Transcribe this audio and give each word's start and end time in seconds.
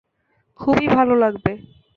খুবই 0.59 0.87
ভাল 0.87 1.09
লাগবে। 1.15 1.51